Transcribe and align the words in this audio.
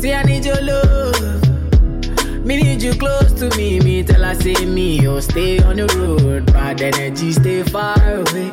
See, 0.00 0.14
I 0.14 0.22
need 0.22 0.46
your 0.46 0.58
love. 0.62 1.42
Me 2.46 2.56
need 2.56 2.82
you 2.82 2.94
close 2.94 3.34
to 3.34 3.54
me, 3.58 3.80
me 3.80 4.02
tell 4.02 4.24
I 4.24 4.32
say 4.32 4.64
me, 4.64 5.06
oh 5.06 5.20
stay 5.20 5.58
on 5.62 5.76
the 5.76 5.86
road. 5.94 6.46
Bad 6.46 6.80
energy, 6.80 7.32
stay 7.32 7.62
far 7.64 7.98
away. 8.02 8.50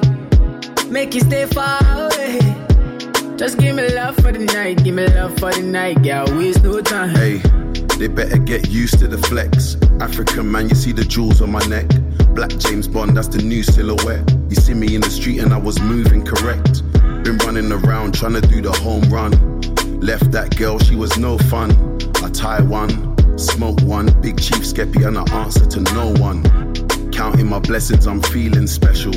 Make 0.89 1.15
you 1.15 1.21
stay 1.21 1.45
far 1.45 1.79
away. 1.83 2.39
Just 3.37 3.59
give 3.59 3.77
me 3.77 3.87
love 3.95 4.17
for 4.17 4.33
the 4.33 4.43
night, 4.53 4.83
give 4.83 4.93
me 4.93 5.07
love 5.07 5.39
for 5.39 5.53
the 5.53 5.61
night, 5.61 6.03
girl, 6.03 6.25
waste 6.37 6.65
no 6.65 6.81
time. 6.81 7.15
Hey, 7.15 7.37
they 7.97 8.09
better 8.09 8.39
get 8.39 8.67
used 8.67 8.99
to 8.99 9.07
the 9.07 9.17
flex. 9.17 9.77
African 10.01 10.51
man, 10.51 10.67
you 10.67 10.75
see 10.75 10.91
the 10.91 11.05
jewels 11.05 11.41
on 11.41 11.49
my 11.49 11.65
neck. 11.67 11.87
Black 12.35 12.49
James 12.57 12.89
Bond, 12.89 13.15
that's 13.15 13.29
the 13.29 13.41
new 13.41 13.63
silhouette. 13.63 14.29
You 14.49 14.57
see 14.57 14.73
me 14.73 14.95
in 14.95 14.99
the 14.99 15.09
street 15.09 15.39
and 15.39 15.53
I 15.53 15.57
was 15.57 15.79
moving 15.79 16.25
correct. 16.25 16.83
Been 17.23 17.37
running 17.37 17.71
around 17.71 18.15
trying 18.15 18.33
to 18.33 18.41
do 18.41 18.61
the 18.61 18.73
home 18.73 19.03
run. 19.09 19.56
Left 19.99 20.31
that 20.31 20.55
girl, 20.57 20.77
she 20.79 20.95
was 20.95 21.17
no 21.17 21.37
fun. 21.37 21.71
I 22.23 22.29
tie 22.29 22.61
one, 22.61 23.37
smoke 23.37 23.81
one, 23.81 24.05
big 24.21 24.39
chief 24.39 24.63
skeppy, 24.63 25.05
and 25.07 25.17
I 25.17 25.23
answer 25.43 25.65
to 25.65 25.81
no 25.93 26.13
one. 26.21 26.43
Counting 27.11 27.47
my 27.47 27.59
blessings, 27.59 28.05
I'm 28.05 28.21
feeling 28.21 28.67
special. 28.67 29.11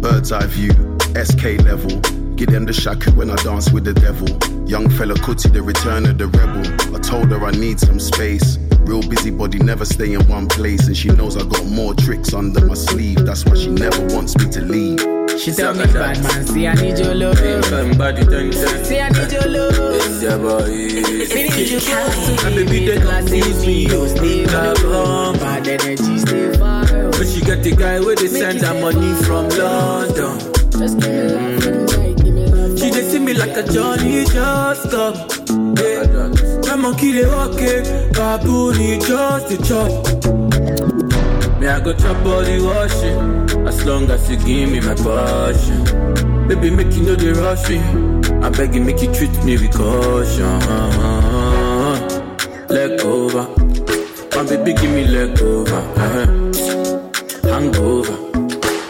Bird's 0.00 0.32
eye 0.32 0.46
view, 0.46 0.72
SK 1.14 1.64
level. 1.64 2.00
Get 2.36 2.50
them 2.50 2.66
the 2.66 2.72
shaku 2.74 3.12
when 3.12 3.30
I 3.30 3.36
dance 3.36 3.72
with 3.72 3.84
the 3.84 3.94
devil. 3.94 4.28
Young 4.68 4.88
Fela 4.88 5.14
Kuti, 5.14 5.50
the 5.50 5.62
return 5.62 6.04
of 6.04 6.18
the 6.18 6.26
rebel. 6.26 6.94
I 6.94 7.00
told 7.00 7.30
her 7.30 7.42
I 7.44 7.52
need 7.52 7.80
some 7.80 7.98
space. 7.98 8.58
Real 8.80 9.00
busybody, 9.00 9.58
never 9.58 9.86
stay 9.86 10.12
in 10.12 10.28
one 10.28 10.48
place. 10.48 10.86
And 10.86 10.96
she 10.96 11.08
knows 11.08 11.38
I 11.38 11.48
got 11.48 11.64
more 11.64 11.94
tricks 11.94 12.34
under 12.34 12.66
my 12.66 12.74
sleeve. 12.74 13.24
That's 13.24 13.46
why 13.46 13.54
she 13.54 13.70
never 13.70 14.06
wants 14.14 14.36
me 14.36 14.50
to 14.50 14.60
leave. 14.60 15.15
She 15.38 15.52
tell 15.52 15.74
me, 15.74 15.84
bad 15.92 16.22
man, 16.22 16.46
see 16.46 16.66
I 16.66 16.74
need 16.74 16.98
your 16.98 17.14
love. 17.14 17.38
Somebody 17.66 18.24
done 18.24 18.52
See 18.52 18.98
I 19.00 19.08
need 19.10 19.32
your 19.32 19.46
love. 19.46 19.74
It's 19.94 20.22
your 20.22 20.38
boy. 20.38 20.66
Me 20.66 21.48
need 21.48 21.68
you 21.68 21.80
to 21.80 22.46
And 22.46 22.56
me, 22.56 22.64
baby, 22.64 22.86
they 22.86 22.96
tell 22.98 23.10
I 23.10 23.20
don't 23.20 23.28
say 23.28 23.38
use 23.38 23.66
me, 23.66 23.86
oh 23.92 24.06
stay 24.06 24.46
on. 24.46 25.34
Bad 25.38 25.68
energy, 25.68 26.18
stay 26.18 26.52
far. 26.58 26.84
But 26.84 27.26
she 27.26 27.40
got 27.40 27.62
the 27.62 27.74
guy 27.76 28.00
where 28.00 28.16
they 28.16 28.28
send 28.28 28.60
her 28.62 28.80
money 28.80 29.14
from 29.24 29.48
London. 29.50 30.38
Just 30.70 30.98
give 31.00 31.10
me 31.12 31.22
love 31.28 31.90
for 31.90 32.14
give 32.22 32.34
me 32.34 32.46
love. 32.46 32.78
She 32.78 32.90
they 32.90 33.02
see 33.08 33.18
me 33.18 33.34
like 33.34 33.56
a 33.56 33.62
Johnny 33.62 34.24
just 34.24 34.90
come. 34.90 35.14
Yeah. 35.76 36.66
My 36.66 36.76
monkey 36.76 37.12
they 37.12 37.26
walk 37.26 37.60
it, 37.60 38.12
baboon 38.14 38.74
he 38.76 38.98
just 38.98 39.48
the 39.48 39.56
chop. 39.64 39.90
Me 41.60 41.66
I 41.68 41.80
go 41.80 41.92
chop 41.92 42.22
the 42.24 42.60
washing, 42.64 43.45
as 43.66 43.84
long 43.84 44.10
as 44.10 44.30
you 44.30 44.36
give 44.36 44.70
me 44.70 44.80
my 44.80 44.94
passion. 44.94 45.84
Baby 46.48 46.70
make 46.70 46.92
you 46.94 47.02
know 47.02 47.16
rush 47.42 47.68
me, 47.68 47.78
I 48.42 48.48
beg 48.50 48.74
you 48.74 48.82
make 48.84 49.02
you 49.02 49.12
treat 49.12 49.34
me 49.44 49.56
with 49.58 49.72
caution. 49.74 50.60
Leg 52.68 53.00
over, 53.00 53.44
my 54.34 54.42
baby 54.48 54.72
give 54.74 54.90
me 54.90 55.06
leg 55.08 55.40
over, 55.40 55.74
uh-huh. 55.74 56.26
hangover. 57.50 58.16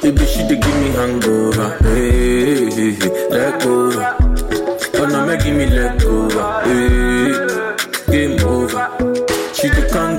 Baby 0.02 0.26
she 0.26 0.42
dey 0.48 0.60
give 0.60 0.76
me 0.82 0.88
hangover, 0.90 1.76
hey, 1.82 2.70
hey, 2.70 2.92
hey. 2.94 3.28
leg 3.30 3.62
over. 3.66 4.16
Oh 4.98 5.06
no, 5.06 5.26
make 5.26 5.40
give 5.44 5.56
me 5.56 5.66
leg 5.66 6.02
over. 6.04 6.62
Hey, 6.64 8.12
game 8.12 8.40
over. 8.44 8.86
She 9.54 9.68
dey 9.68 9.88
come 9.90 10.15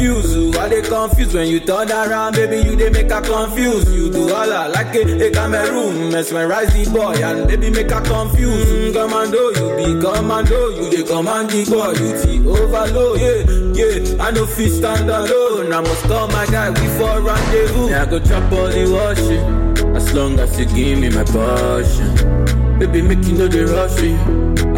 confuse 0.00 0.34
you. 0.34 0.52
I 0.58 0.68
dey 0.68 0.82
confused 0.82 1.34
when 1.34 1.48
you 1.48 1.60
turn 1.60 1.90
around, 1.90 2.34
baby. 2.34 2.56
You 2.68 2.74
dey 2.76 2.88
make 2.90 3.10
her 3.10 3.20
confuse. 3.20 3.84
You 3.94 4.10
do 4.10 4.32
all 4.32 4.50
I 4.52 4.66
like 4.68 4.94
it, 4.96 5.08
a, 5.10 5.26
a 5.26 5.30
Cameroon, 5.30 6.10
mesmerize 6.10 6.72
the 6.72 6.90
boy 6.90 7.12
and 7.22 7.46
baby 7.48 7.70
make 7.70 7.90
her 7.90 8.00
confuse. 8.00 8.66
Mm, 8.66 8.92
commando, 8.94 9.50
you 9.50 9.76
be 9.76 10.00
commando. 10.00 10.68
You 10.70 10.90
dey 10.90 11.02
command 11.04 11.50
the 11.50 11.64
boy, 11.68 11.92
you 12.00 12.16
the 12.16 12.48
overload. 12.48 13.20
Yeah, 13.20 14.00
yeah. 14.16 14.24
I 14.24 14.30
no 14.30 14.46
fit 14.46 14.70
stand 14.70 15.10
alone. 15.10 15.72
I 15.72 15.80
must 15.80 16.02
call 16.04 16.28
my 16.28 16.46
guy 16.46 16.70
before 16.70 17.20
rendezvous. 17.20 17.88
Yeah, 17.90 18.02
I 18.02 18.06
go 18.06 18.20
chop 18.20 18.52
all 18.52 18.68
the 18.68 18.84
washing. 18.90 19.96
As 19.96 20.14
long 20.14 20.38
as 20.38 20.58
you 20.58 20.64
give 20.66 20.98
me 20.98 21.10
my 21.10 21.24
passion. 21.24 22.78
Baby, 22.78 23.02
make 23.02 23.22
you 23.26 23.34
know 23.36 23.48
the 23.48 23.66
rush 23.66 24.00
me. 24.00 24.16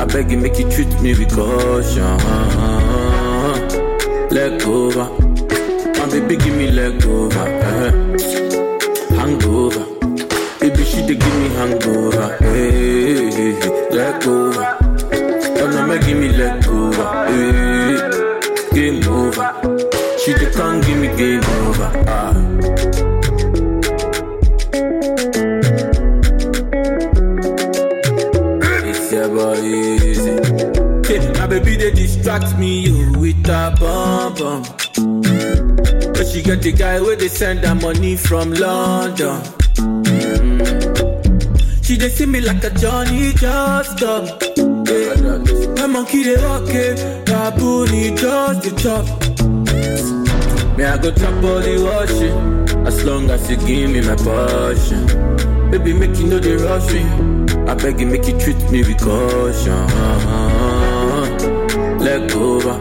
I 0.00 0.04
beg 0.06 0.32
you, 0.32 0.38
make 0.38 0.58
you 0.58 0.68
treat 0.68 0.88
me 1.00 1.14
with 1.14 1.30
caution. 1.32 2.02
Leg 4.32 4.62
over. 4.66 5.08
My 5.98 6.06
baby, 6.10 6.36
give 6.36 6.56
me 6.56 6.70
leg 6.70 7.04
over. 7.06 7.38
uh 7.38 7.90
Hangover. 9.16 9.84
Baby, 10.60 10.84
she 10.84 11.00
dey 11.06 11.16
give 11.16 11.36
me 11.40 11.48
hangover. 11.58 12.36
Hey, 12.40 13.30
hey, 13.30 13.52
hey. 13.60 13.88
leg 13.90 14.26
over. 14.26 14.76
Oh 15.60 15.70
no, 15.70 15.86
make 15.86 16.04
give 16.06 16.18
me 16.18 16.28
leg 16.30 16.66
over. 16.66 17.06
Hey, 17.28 18.74
game 18.74 19.02
over. 19.08 19.48
She 20.18 20.32
dey 20.34 20.50
come 20.52 20.80
give 20.80 20.98
me 20.98 21.08
game 21.16 21.44
over. 21.66 21.90
Ah. 22.08 22.32
Boy 29.12 30.11
baby 31.52 31.76
they 31.76 31.90
distract 31.90 32.58
me 32.58 32.80
you 32.80 33.12
with 33.18 33.46
a 33.48 33.76
bomb 33.78 34.34
bomb. 34.34 34.62
But 36.14 36.26
she 36.26 36.42
got 36.42 36.62
the 36.62 36.72
guy 36.72 36.98
where 36.98 37.16
they 37.16 37.28
send 37.28 37.60
her 37.60 37.74
money 37.74 38.16
from 38.16 38.52
London. 38.54 39.38
Mm. 39.76 40.64
She 41.84 41.96
they 41.96 42.08
see 42.08 42.24
me 42.24 42.40
like 42.40 42.64
a 42.64 42.70
Johnny 42.70 43.32
just 43.34 43.98
come. 43.98 44.26
Yeah. 44.88 45.76
My 45.76 45.86
monkey 45.88 46.22
they 46.22 46.36
walk 46.36 46.68
it, 46.68 47.26
baboon 47.26 47.88
he 47.88 48.10
just 48.14 48.62
the 48.62 48.70
chop. 48.82 49.04
Me 50.78 50.84
I 50.84 50.96
go 50.96 51.08
all 51.08 51.60
the 51.60 51.74
washing, 51.84 52.86
as 52.86 53.04
long 53.04 53.28
as 53.28 53.50
you 53.50 53.56
give 53.56 53.90
me 53.90 54.00
my 54.00 54.16
passion. 54.16 55.04
Baby 55.70 55.92
make 55.92 56.16
you 56.18 56.28
know 56.28 56.38
the 56.38 56.56
rush 56.64 56.88
me. 56.94 57.02
I 57.70 57.74
beg 57.74 58.00
you 58.00 58.06
make 58.06 58.26
you 58.26 58.38
treat 58.40 58.60
me 58.70 58.82
with 58.84 59.00
caution. 59.00 60.71
Leg 62.02 62.32
over, 62.32 62.78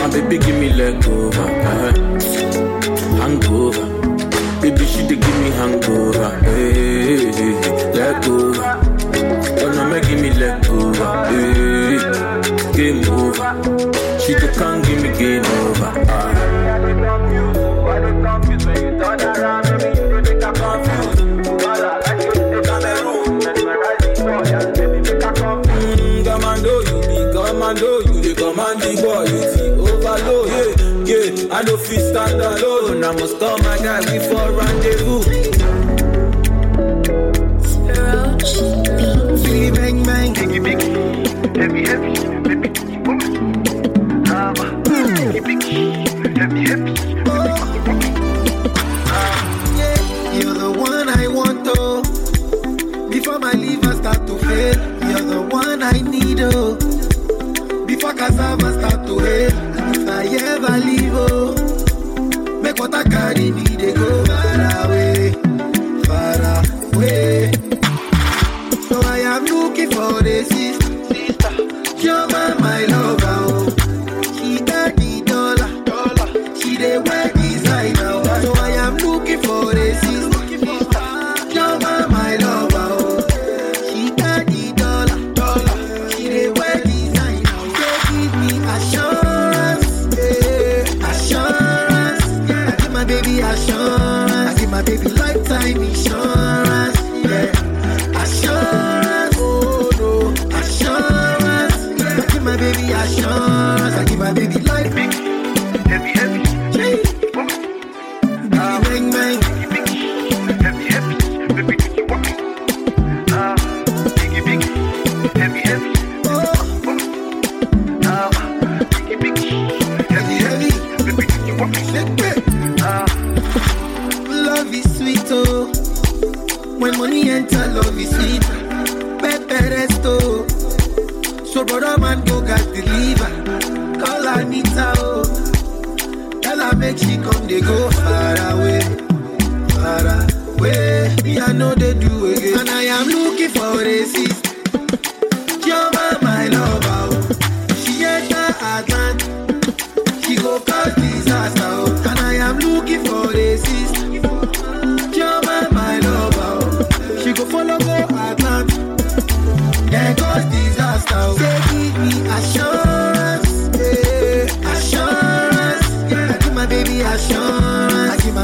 my 0.00 0.08
baby 0.10 0.38
give 0.38 0.58
me 0.58 0.72
leg 0.72 1.06
over. 1.06 1.40
uh 1.40 2.13
Yeah, 31.06 31.52
I 31.52 31.62
know 31.64 31.76
fit 31.76 32.00
stand 32.00 32.40
alone. 32.40 33.04
I 33.04 33.12
must 33.12 33.38
call 33.38 33.58
my 33.58 33.76
guy 33.76 34.00
before 34.00 34.52
rendezvous. 34.52 35.20
Biggie 39.44 39.74
bang 39.76 40.02
bang, 40.02 40.34
biggie 40.34 40.62
big, 40.64 40.80
heavy 41.56 41.82
heavy, 41.86 42.14
heavy 42.48 42.68
heavy, 42.68 43.04
ah, 44.30 44.52
biggie 44.84 45.44
big, 45.44 46.36
heavy 46.38 46.62
heavy. 46.68 46.93
Caribbean. 63.34 63.63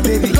baby. 0.03 0.40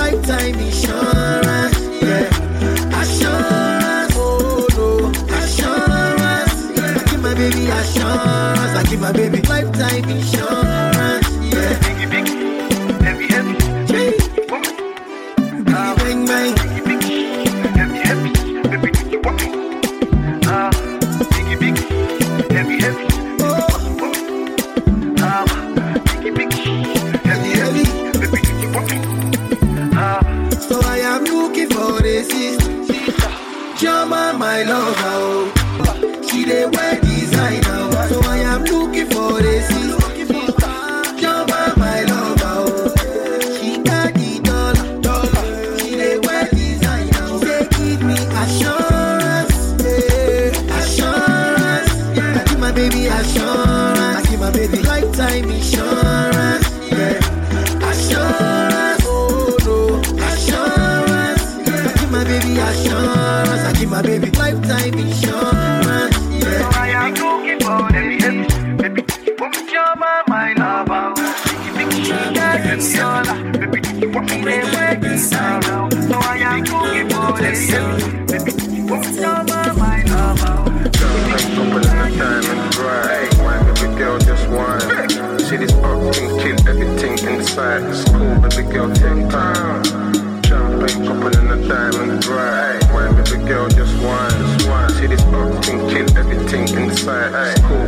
my 63.87 64.03
baby. 64.03 64.31
Lifetime 64.31 64.99
insurance. 64.99 65.60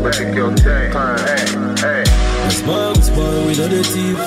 make 0.03 0.35
your 0.35 0.55
day. 0.55 0.91
Hey, 0.91 1.45
hey. 1.83 2.05
This 2.45 2.63
man, 2.67 3.47
we 3.47 3.53
know 3.57 3.69
the 3.69 3.83
thief. 3.93 4.21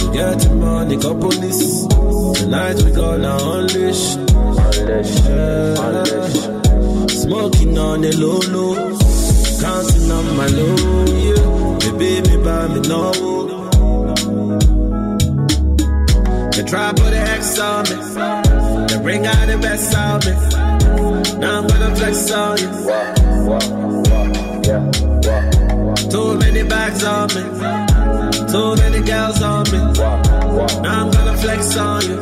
We 0.00 0.12
get 0.16 0.44
him 0.44 0.62
on 0.62 0.88
the 0.88 0.96
police. 1.14 1.86
Tonight 2.38 2.82
we 2.82 2.90
gonna 2.92 3.36
unleash. 3.54 4.16
Unleash, 4.16 5.14
yeah. 5.26 5.86
unleash. 5.86 7.12
Smoking 7.12 7.78
on 7.78 8.00
the 8.00 8.12
low 8.16 8.40
low. 8.54 8.74
Counting 9.60 10.10
on 10.10 10.36
my 10.36 10.46
low, 10.46 11.04
yeah. 11.26 11.52
Baby, 11.98 12.28
me 12.28 12.36
by 12.42 12.68
me 12.68 12.80
no. 12.88 13.12
They 16.52 16.62
try 16.64 16.92
put 16.92 17.12
an 17.12 17.26
X 17.38 17.58
on 17.58 17.84
me. 17.84 17.96
They 18.88 19.02
bring 19.02 19.26
out 19.26 19.46
the 19.46 19.58
best 19.58 19.94
on 19.94 20.20
me. 20.26 21.38
Now 21.38 21.58
I'm 21.58 21.66
gonna 21.66 21.96
flex 21.96 22.30
on 22.30 22.58
you. 22.58 23.21
Too 23.52 23.58
many 26.38 26.62
bags 26.62 27.04
on 27.04 27.28
me. 27.34 27.42
Too 28.50 28.74
many 28.76 29.00
girls 29.04 29.42
on 29.42 29.64
me. 29.70 29.78
Now 30.80 31.04
I'm 31.04 31.10
gonna 31.10 31.36
flex 31.36 31.76
on 31.76 32.00
you. 32.02 32.16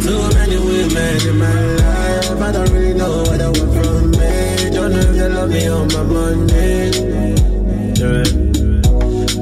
Too 0.00 0.28
many 0.34 0.56
women 0.56 1.20
in 1.28 1.36
my 1.36 1.52
life. 1.76 2.40
I 2.40 2.52
don't 2.52 2.70
really 2.72 2.94
know 2.94 3.18
what 3.20 3.38
I 3.38 3.48
want 3.48 3.74
from 3.76 4.10
me. 4.12 4.70
Don't 4.70 4.92
know 4.92 5.00
if 5.00 5.14
they 5.16 5.28
love 5.28 5.50
me 5.50 5.68
on 5.68 5.88
my 5.88 6.02
money. 6.02 6.90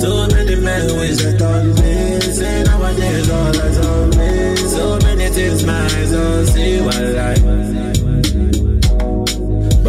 Too 0.02 0.26
many 0.34 0.56
men 0.56 0.88
who 0.88 0.96
is 1.02 1.18
just 1.18 1.40
on 1.42 1.74
me. 1.76 2.20
Say 2.20 2.62
nowadays 2.64 3.30
all 3.30 3.56
eyes 3.60 3.78
on 3.86 4.10
me. 4.10 4.56
So 4.56 4.98
many 5.04 5.28
things 5.28 5.62
my 5.64 5.80
eyes 5.80 6.10
don't 6.10 6.46
see. 6.46 6.80
What 6.80 6.96
I. 6.96 7.47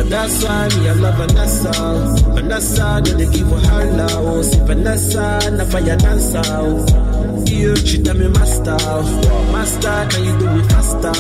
That's 0.09 0.43
why 0.43 0.67
me 0.69 0.89
I 0.89 0.93
love 0.93 1.15
Vanessa. 1.17 1.71
Vanessa, 2.33 3.01
then 3.03 3.17
they 3.17 3.29
give 3.31 3.47
her 3.47 3.59
her 3.59 3.85
love. 3.97 4.45
See 4.45 4.59
Vanessa, 4.61 5.51
na 5.51 5.65
fire 5.65 5.97
dancer. 5.97 6.41
Yeah, 7.45 7.75
she 7.75 8.01
tell 8.01 8.15
me 8.15 8.27
master, 8.29 8.77
master, 9.53 10.07
can 10.09 10.23
you 10.23 10.39
do 10.39 10.47
it 10.59 10.65
faster? 10.71 11.11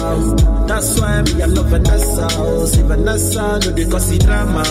That's 0.67 0.99
why 0.99 1.21
me 1.21 1.41
I 1.41 1.45
love 1.45 1.67
Vanessa. 1.67 2.27
Oh, 2.31 2.65
See 2.65 2.81
Vanessa, 2.81 3.59
no 3.63 3.71
they 3.71 3.85
cause 3.85 4.11
it 4.11 4.21
drama. 4.23 4.63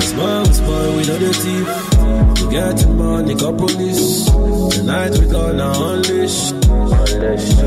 Small, 0.00 0.44
small, 0.46 0.96
we 0.96 1.02
know 1.06 1.18
the 1.18 1.32
thief. 1.42 2.44
We 2.44 2.50
get 2.52 2.88
money, 2.88 3.34
got 3.34 3.56
police. 3.58 4.26
Tonight 4.74 5.18
we 5.18 5.26
gonna 5.26 5.72
unleash. 5.74 6.52
Unleash, 6.52 7.58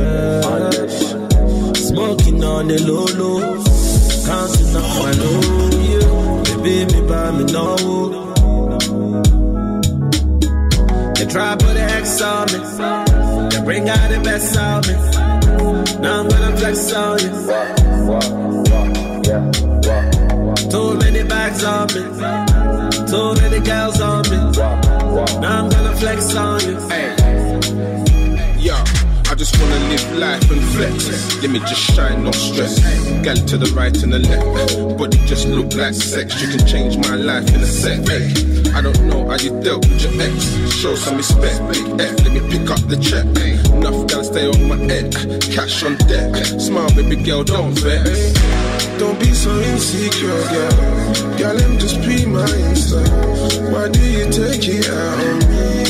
unleash. 0.45 0.99
Smoking 1.87 2.43
on 2.43 2.67
the 2.67 2.79
low 2.87 3.05
low. 3.19 3.72
Counting 4.25 4.75
up 4.75 4.83
my 4.99 5.11
low. 5.11 5.39
Yeah. 5.89 6.43
Baby, 6.63 6.93
me 6.93 6.99
buy 7.07 7.31
me 7.31 7.43
no. 7.51 7.65
They 11.15 11.25
try 11.25 11.55
put 11.55 11.75
an 11.75 11.89
X 11.89 12.21
on 12.21 12.45
me. 12.51 12.59
They 13.49 13.61
bring 13.65 13.89
out 13.89 14.09
the 14.09 14.19
best 14.23 14.57
of 14.57 14.87
me. 14.87 14.93
Now 16.01 16.21
I'm 16.21 16.27
gonna 16.29 16.55
flex 16.57 16.93
on 16.93 17.19
you. 17.19 17.29
Too 20.71 20.97
many 20.97 21.23
bags 21.27 21.63
on 21.63 21.87
me. 21.87 22.01
Too 23.07 23.33
many 23.41 23.59
girls 23.59 23.99
on 24.01 24.23
me. 24.29 24.37
Now 25.41 25.63
I'm 25.63 25.69
gonna 25.69 25.95
flex 25.97 26.35
on 26.35 26.61
you. 26.61 26.79
Hey. 26.89 28.12
Just 29.43 29.59
wanna 29.59 29.77
live 29.89 30.17
life 30.19 30.51
and 30.51 30.63
flex. 30.71 31.41
Let 31.41 31.51
me 31.51 31.59
just 31.59 31.81
shine, 31.81 32.23
no 32.23 32.31
stress. 32.31 32.79
Gal 33.25 33.35
to 33.35 33.57
the 33.57 33.69
right 33.75 33.91
and 34.01 34.13
the 34.13 34.19
left. 34.19 34.97
Body 34.97 35.17
just 35.25 35.49
look 35.49 35.73
like 35.75 35.93
sex. 35.93 36.41
You 36.41 36.47
can 36.47 36.65
change 36.65 36.95
my 36.95 37.17
life 37.17 37.53
in 37.53 37.59
a 37.59 37.65
sec. 37.65 37.99
I 38.73 38.79
don't 38.79 39.01
know 39.03 39.27
how 39.27 39.35
you 39.35 39.51
dealt 39.59 39.83
with 39.83 39.99
your 39.99 40.15
ex. 40.21 40.47
Show 40.79 40.95
some 40.95 41.17
respect. 41.17 41.59
Big 41.67 41.83
F, 41.99 42.23
let 42.23 42.31
me 42.31 42.39
pick 42.55 42.71
up 42.71 42.79
the 42.87 42.95
check. 42.95 43.27
Enough 43.75 44.07
gal 44.07 44.23
stay 44.23 44.47
on 44.47 44.63
my 44.63 44.77
head. 44.77 45.11
Cash 45.51 45.83
on 45.83 45.97
deck. 46.07 46.31
Smile, 46.57 46.87
baby 46.95 47.17
girl, 47.17 47.43
don't 47.43 47.77
vex. 47.83 48.31
Don't 48.97 49.19
be 49.19 49.33
so 49.33 49.51
insecure, 49.59 50.39
girl. 50.55 51.35
Girl, 51.35 51.59
I'm 51.59 51.77
just 51.79 51.99
be 51.99 52.25
my 52.25 52.47
insta. 52.71 53.03
Why 53.73 53.89
do 53.89 53.99
you 53.99 54.23
take 54.31 54.63
it 54.69 54.87
out 54.87 55.19
on 55.19 55.39
me? 55.51 55.82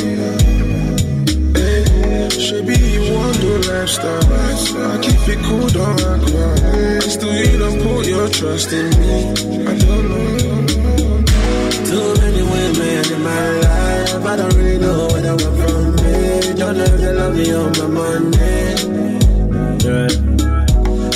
Eh, 2.43 2.45
Should 2.45 2.67
be 2.67 2.73
you 2.73 3.13
want 3.13 3.37
the 3.39 3.71
lifestyle. 3.71 4.91
I 4.91 4.97
keep 5.01 5.27
it 5.31 5.39
cool, 5.45 5.67
don't 5.69 6.01
act 6.03 6.29
wild. 6.33 7.03
Still, 7.03 7.33
you 7.33 7.57
don't 7.57 7.79
put 7.81 8.05
your 8.05 8.27
trust 8.29 8.73
in 8.73 8.89
me. 8.99 9.31
I 9.63 9.77
don't 9.77 10.09
know. 10.09 11.23
Too 11.87 12.07
many 12.21 12.43
women 12.43 13.05
in 13.13 13.21
my 13.23 13.49
life. 13.63 14.25
I 14.25 14.35
don't 14.35 14.53
really 14.55 14.77
know 14.77 15.07
what 15.07 15.25
I 15.25 15.31
want 15.31 15.57
from 15.61 15.95
me. 15.95 16.53
Don't 16.59 16.77
know 16.77 16.83
if 16.83 16.99
they 16.99 17.13
love 17.13 17.35
me 17.35 17.53
on 17.53 17.71
my 17.79 17.87
money. 17.87 18.55
Yeah. 19.85 20.07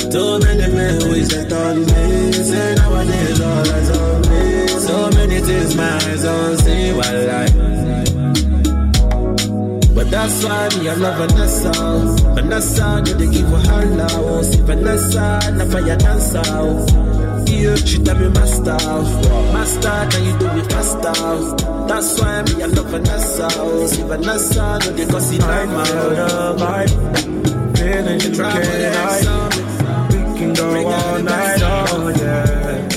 Too 0.08 0.38
many 0.40 0.66
men 0.74 1.00
who 1.02 1.12
is 1.12 1.28
that 1.28 1.52
on 1.52 1.76
me. 1.84 2.32
Say 2.32 2.74
nowadays 2.76 3.40
all 3.40 3.68
eyes 3.68 3.90
on 3.90 4.20
me. 4.30 4.68
So 4.80 5.10
many 5.10 5.40
things 5.40 5.74
my 5.76 5.94
eyes 5.94 6.24
on 6.24 6.56
see. 6.58 6.92
While 6.92 7.30
I 7.30 7.47
that's 10.18 10.44
why 10.44 10.68
me 10.78 10.88
I 10.88 10.94
love 10.94 11.16
Vanessa. 11.18 11.70
Vanessa, 12.34 13.02
do 13.04 13.14
they 13.14 13.28
give 13.32 13.48
her 13.48 13.58
her 13.70 13.84
love? 13.86 14.44
See 14.44 14.60
Vanessa, 14.62 15.38
na 15.54 15.64
fire 15.64 15.96
dancer. 15.96 16.42
Yeah, 17.46 17.76
she 17.76 17.98
tell 18.02 18.18
me 18.18 18.28
master, 18.28 18.78
master, 19.54 19.98
can 20.10 20.22
you 20.26 20.38
do 20.38 20.46
it 20.58 20.72
faster? 20.72 21.14
That's 21.86 22.20
why 22.20 22.42
me 22.42 22.62
I 22.62 22.66
love 22.66 22.86
Vanessa. 22.86 23.48
See 23.88 24.02
Vanessa, 24.02 24.78
do 24.82 24.90
they 24.92 25.06
cause 25.06 25.32
it 25.32 25.42
I'm 25.42 25.70
the 25.70 26.54
vibe, 26.58 26.92
feeling 27.78 28.20
you 28.20 28.32
can't 28.36 28.94
hide. 28.96 29.24
We 30.10 30.18
can 30.38 30.52
go 30.52 30.66
all 30.88 31.18
night, 31.22 31.60
oh 31.62 32.08
yeah. 32.18 32.88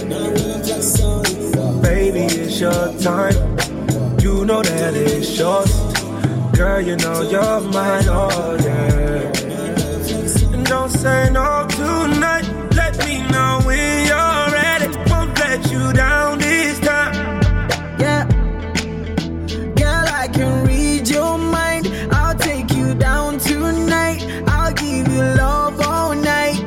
Baby, 1.81 2.23
it's 2.33 2.59
your 2.59 2.93
time. 2.99 3.37
You 4.19 4.45
know 4.45 4.61
that 4.63 4.95
it's 4.95 5.37
yours. 5.37 5.90
Girl, 6.61 6.79
you 6.79 6.95
know 6.97 7.21
you're 7.23 7.59
mine, 7.73 8.05
oh 8.07 8.55
yeah. 8.63 9.31
And 10.53 10.63
don't 10.63 10.91
say 10.91 11.31
no 11.31 11.65
tonight. 11.67 12.45
Let 12.75 12.99
me 13.03 13.27
know 13.31 13.61
when 13.65 14.05
you're 14.05 14.45
ready. 14.53 14.87
Won't 15.09 15.39
let 15.39 15.71
you 15.71 15.91
down 15.91 16.37
this 16.37 16.79
time. 16.81 17.13
Yeah. 17.99 18.25
Girl, 19.73 20.05
I 20.21 20.29
can 20.31 20.67
read 20.67 21.09
your 21.09 21.39
mind. 21.39 21.91
I'll 22.11 22.37
take 22.37 22.71
you 22.75 22.93
down 22.93 23.39
tonight. 23.39 24.21
I'll 24.47 24.73
give 24.73 25.07
you 25.07 25.23
love 25.43 25.81
all 25.81 26.13
night. 26.13 26.59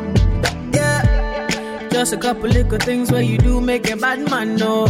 Yeah. 0.74 1.88
Just 1.92 2.12
a 2.12 2.16
couple 2.16 2.48
little 2.48 2.78
things 2.78 3.12
where 3.12 3.22
you 3.22 3.38
do 3.38 3.60
make 3.60 3.88
a 3.88 3.96
bad 3.96 4.28
man 4.28 4.56
know. 4.56 4.88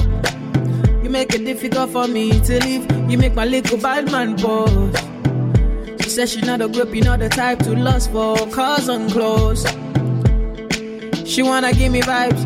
Make 1.14 1.32
it 1.32 1.44
difficult 1.44 1.90
for 1.90 2.08
me 2.08 2.40
to 2.40 2.58
leave. 2.64 2.90
You 3.08 3.16
make 3.16 3.34
my 3.34 3.44
little 3.44 3.78
bad 3.78 4.10
man 4.10 4.36
pause. 4.36 4.96
She 6.02 6.10
says 6.10 6.32
she 6.32 6.40
not 6.40 6.60
a 6.60 6.66
grip, 6.66 6.92
you 6.92 7.02
not 7.02 7.20
the 7.20 7.28
type 7.28 7.60
to 7.60 7.70
lust 7.76 8.10
for 8.10 8.36
cars 8.48 8.88
and 8.88 9.08
clothes. 9.12 9.64
She 11.24 11.40
wanna 11.40 11.72
give 11.72 11.92
me 11.92 12.00
vibes. 12.00 12.42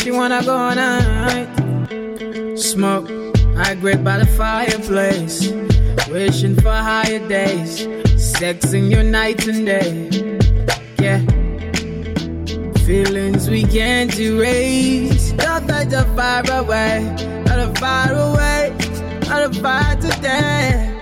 She 0.00 0.12
wanna 0.12 0.40
go 0.44 0.56
all 0.56 0.76
night. 0.76 1.48
Smoke, 2.56 3.10
I 3.56 3.74
grip 3.74 4.04
by 4.04 4.18
the 4.18 4.26
fireplace. 4.38 5.48
Wishing 6.08 6.54
for 6.54 6.70
higher 6.70 7.18
days. 7.28 7.88
Sexing 8.14 8.88
your 8.88 9.02
night 9.02 9.48
and 9.48 9.66
day. 9.66 9.90
Yeah. 11.00 11.35
Feelings 12.86 13.50
we 13.50 13.64
can't 13.64 14.16
erase. 14.16 15.32
Let 15.32 15.66
the 15.90 16.06
fire 16.14 16.44
away. 16.60 17.02
Let 17.44 17.56
the 17.56 17.80
fire 17.80 18.14
away. 18.14 18.72
Let 19.28 19.52
the 19.52 19.60
fire 19.60 19.96
today. 19.96 20.92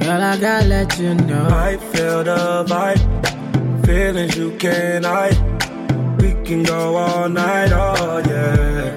Girl, 0.00 0.20
I 0.20 0.36
gotta 0.40 0.66
let 0.66 0.98
you 0.98 1.14
know. 1.14 1.46
I 1.46 1.76
feel 1.76 2.24
the 2.24 2.64
vibe, 2.66 3.86
feelings 3.86 4.36
you 4.36 4.50
can't 4.58 5.04
hide. 5.04 5.38
We 6.20 6.32
can 6.44 6.64
go 6.64 6.96
all 6.96 7.28
night, 7.28 7.70
oh 7.72 8.18
yeah. 8.26 8.96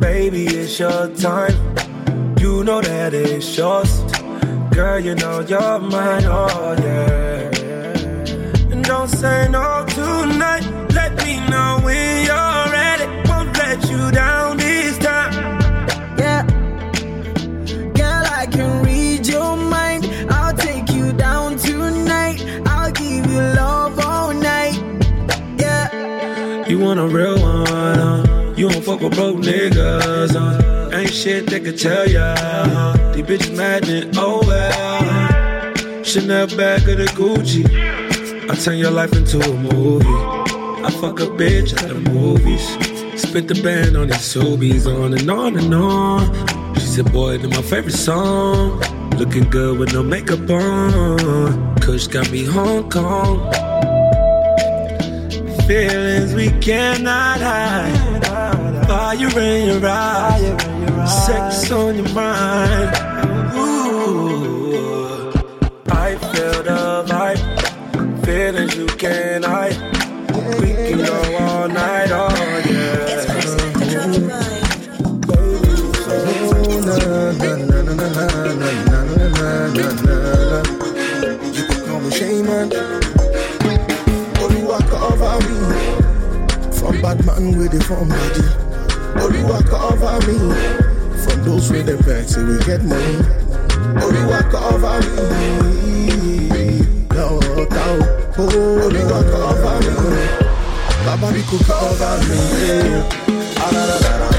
Baby, 0.00 0.46
it's 0.46 0.76
your 0.76 1.06
time. 1.14 1.54
You 2.40 2.64
know 2.64 2.80
that 2.80 3.14
it's 3.14 3.56
yours. 3.56 4.02
Girl, 4.72 4.98
you 4.98 5.14
know 5.14 5.38
you're 5.38 5.78
mine, 5.78 6.24
oh 6.26 6.74
yeah. 6.82 7.50
And 8.72 8.84
don't 8.84 9.06
say 9.06 9.46
no 9.48 9.71
want 26.94 27.10
a 27.10 27.16
real 27.16 27.40
one? 27.40 28.56
You 28.58 28.68
don't 28.68 28.84
fuck 28.84 29.00
with 29.00 29.14
broke 29.14 29.36
niggas, 29.36 30.32
huh? 30.32 30.90
Ain't 30.92 31.10
shit 31.10 31.46
they 31.46 31.60
could 31.60 31.78
tell 31.78 32.06
ya? 32.06 32.34
These 33.12 33.24
bitches 33.24 33.56
mad 33.56 33.88
and 33.88 34.14
oh 34.18 34.42
well. 34.46 36.04
Chanel 36.04 36.48
bag 36.48 36.86
of 36.88 36.98
the 36.98 37.06
Gucci. 37.16 37.64
I 38.50 38.54
turn 38.56 38.76
your 38.76 38.90
life 38.90 39.14
into 39.14 39.40
a 39.40 39.54
movie. 39.54 40.06
I 40.06 40.90
fuck 41.00 41.20
a 41.20 41.28
bitch 41.40 41.72
at 41.82 41.88
the 41.88 42.10
movies. 42.10 42.66
Spit 43.20 43.48
the 43.48 43.60
band 43.62 43.96
on 43.96 44.08
these 44.08 44.18
Sobies 44.18 44.86
on 44.86 45.14
and 45.14 45.30
on 45.30 45.56
and 45.56 45.72
on. 45.74 46.74
She 46.74 46.86
said, 46.86 47.10
boy, 47.10 47.38
they're 47.38 47.48
my 47.48 47.62
favorite 47.62 47.94
song. 47.94 48.80
Looking 49.12 49.48
good 49.48 49.78
with 49.78 49.94
no 49.94 50.02
makeup 50.02 50.50
on. 50.50 51.74
Kush 51.76 52.06
got 52.06 52.30
me 52.30 52.44
Hong 52.44 52.90
Kong. 52.90 53.61
Feelings 55.66 56.34
we 56.34 56.50
cannot 56.60 57.40
hide. 57.40 58.86
Fire 58.86 59.38
in 59.38 59.68
your 59.68 59.86
eyes. 59.86 61.24
Sex 61.26 61.70
on 61.70 61.96
your 61.96 62.08
mind. 62.10 62.90
Ooh. 63.56 65.30
I 65.88 66.16
feel 66.16 66.62
the 66.62 67.04
vibe. 67.06 68.24
Feelings 68.24 68.76
you 68.76 68.86
can't 68.86 69.44
hide. 69.44 69.81
Bad 87.02 87.18
man 87.26 87.58
with 87.58 87.72
the 87.72 87.80
form 87.82 88.08
body. 88.08 88.46
Oluwa 89.18 89.58
cover 89.66 90.18
me. 90.26 90.38
From 91.22 91.38
those 91.42 91.68
with 91.70 91.86
the 91.86 91.96
say 92.28 92.42
we 92.44 92.58
get 92.64 92.82
money. 92.84 93.16
Oluwa 93.98 94.40
cover 94.52 95.00
me. 95.02 95.18
No, 97.10 97.38
no. 97.42 97.66
Oh, 98.38 98.86
Oluwa 98.86 99.20
cover 99.32 99.78
me. 99.82 99.94
Baba 101.04 101.28
Nico 101.34 101.56
cover 101.66 102.18
me. 102.28 102.40
Ah, 103.58 103.70
la, 103.74 103.82
la, 103.90 103.96
la, 104.04 104.12
la. 104.22 104.30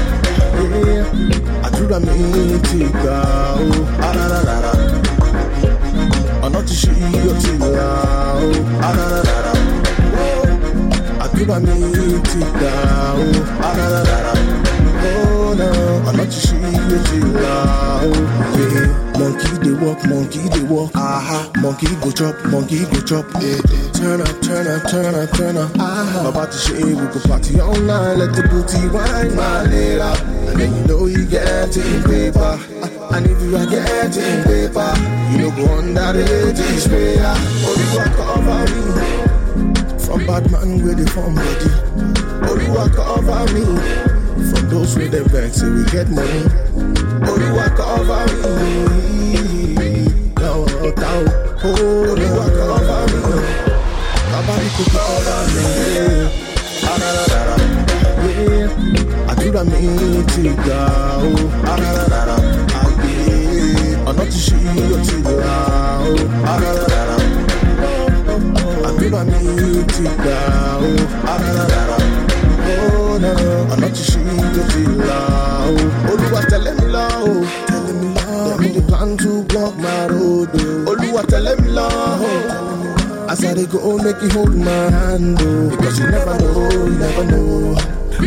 Àdúrà 1.66 1.98
mi 2.00 2.58
ti 2.68 2.80
la, 4.12 4.16
la, 4.16 4.26
la, 4.28 4.40
la. 4.64 4.72
ti 6.64 6.72
mi 11.46 12.20
ti 12.22 12.38
gbà 12.56 12.72
ó. 13.14 13.26
Arararara. 13.68 14.32
Oh, 15.06 15.54
no. 15.54 15.70
ṣí 16.24 16.56
ó 16.94 16.98
ti 17.08 17.18
là 17.42 17.56
ó. 18.02 18.10
Yeah. 18.56 18.88
monkey 19.18 19.58
dey 19.62 19.72
work 19.82 20.00
monkey 20.06 20.48
dey 20.48 20.62
work. 20.72 20.90
Aha. 20.94 21.50
monkey 21.60 21.88
go 22.00 22.10
chop 22.10 22.34
monkey 22.50 22.84
go 22.90 23.00
chop. 23.04 23.26
Yeah. 23.42 23.60
turn 23.92 24.20
up 24.20 24.40
turn 24.42 24.66
up 24.66 24.82
turn 24.90 25.14
up 25.14 25.30
turn 25.36 25.56
up. 25.56 25.70
Aha. 25.78 26.22
bàbá 26.24 26.46
ti 26.50 26.56
ṣe 26.64 26.84
we 26.84 27.06
go 27.12 27.20
party 27.28 27.60
all 27.60 27.76
night 27.80 28.16
let 28.18 28.32
the 28.34 28.42
booty 28.48 28.80
wine 28.88 29.34
my 29.36 29.62
later. 29.68 30.14
and 30.48 30.56
then 30.60 30.74
you 30.74 30.84
know 30.88 31.06
you 31.06 31.24
getting 31.26 32.02
paper. 32.08 32.58
And 33.14 33.26
if 33.26 33.40
you 33.42 33.56
are 33.56 33.66
getting 33.66 34.42
paper, 34.48 34.90
you 35.30 35.38
know 35.38 35.50
go 35.56 35.64
underrate 35.78 36.56
this 36.56 36.88
prayer. 36.88 37.34
Oluwa 37.68 38.04
cover 38.16 38.64
me 38.72 39.43
from 40.14 40.26
bad 40.26 40.50
man 40.52 40.84
with 40.84 40.98
the 40.98 41.10
form 41.10 41.34
body. 41.34 41.70
Oluwa 42.46 42.86
cover 42.94 43.44
me 43.52 43.64
from 44.48 44.68
those 44.70 44.96
with 44.96 45.10
the 45.10 45.24
vex, 45.24 45.62
we 45.62 45.82
get 45.90 46.08
money. 46.08 46.42
Oluwa 47.26 47.66
cover 47.74 48.22
me. 48.38 50.06
No, 50.38 50.64
no, 50.66 50.92
Oluwa 51.66 52.46
cover 52.58 53.02
me. 53.10 53.20
Nobody 54.30 54.68
could 54.76 54.90
cover 54.94 55.40
me. 55.50 55.66
Ah, 56.86 56.96
la, 57.00 57.10
la, 57.16 57.24
la, 57.32 57.40
la. 57.48 57.56
Yeah. 58.24 58.68
Àdúrà 59.30 59.62
mi 59.64 60.24
ti 60.32 60.42
gbà 60.62 60.80
ó. 61.18 61.30
Ah, 61.66 61.76
la, 61.82 61.90
la, 61.96 62.04
la, 62.12 62.20
la. 62.28 62.36
Àgbè 62.80 63.14
ọ̀nà 64.08 64.24
ti 64.30 64.38
ṣí 64.46 64.58
ó 64.94 64.96
ti 65.06 65.16
là 65.42 65.56
ó. 66.06 66.12
Ah, 66.52 66.58
la, 66.62 66.70
la, 66.78 66.86
la, 66.94 67.02
la. 67.10 67.13
Àdúrà 69.14 69.24
mi 69.30 69.84
ti 69.94 70.02
gbà 70.18 70.38
ó. 70.82 70.90
La. 71.70 71.82
Oh, 72.74 73.18
no. 73.22 73.32
ọ̀nà 73.72 73.88
ti 73.94 74.02
ó 74.10 74.94
là 75.08 75.20
ó. 75.68 75.74
Olúwa 76.10 76.40
tẹ̀lé 76.50 76.70
mi 76.78 76.86
lọ 76.94 77.06
o. 77.30 77.32
Tẹ̀lé 77.70 77.92
mi 78.00 78.08
lọ. 78.16 78.26
Plan 78.88 79.10
to 79.22 79.32
block 79.50 79.74
my 79.84 80.00
road 80.12 80.48
oh. 80.54 80.88
o. 80.88 80.90
Olúwa 80.90 81.22
tẹ̀lé 81.30 81.52
mi 81.62 81.68
lọ. 81.78 81.88
As 83.32 83.42
I 83.44 83.54
dey 83.54 83.66
go, 83.66 83.78
make 84.04 84.20
you 84.22 84.30
hold 84.36 84.54
my 84.66 84.82
hand, 84.96 85.38
oh. 85.40 85.70
Because 85.70 85.98
you 86.00 86.06
never 86.14 86.36
know, 86.42 86.70
you 86.72 86.94
never 87.04 87.24
know. 87.30 87.76